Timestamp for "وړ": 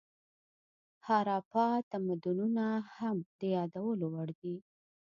4.13-4.29